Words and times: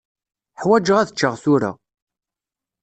Ḥwaǧeɣ 0.61 0.97
ad 0.99 1.11
ččeɣ 1.13 1.33
tura. 1.43 1.71